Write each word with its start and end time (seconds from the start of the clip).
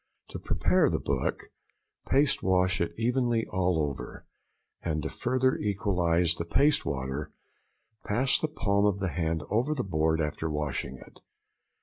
To 0.29 0.39
prepare 0.39 0.89
the 0.89 0.97
book 0.99 1.51
paste 2.09 2.41
wash 2.41 2.81
it 2.81 2.91
evenly 2.97 3.45
all 3.45 3.79
over, 3.87 4.25
and 4.81 5.03
to 5.03 5.09
further 5.09 5.57
equalize 5.59 6.33
the 6.37 6.43
paste 6.45 6.87
water, 6.87 7.31
pass 8.03 8.39
the 8.39 8.47
palm 8.47 8.85
of 8.87 8.97
the 8.97 9.09
hand 9.09 9.43
over 9.51 9.75
the 9.75 9.83
board 9.83 10.19
after 10.19 10.49
washing 10.49 10.97
it. 10.97 11.19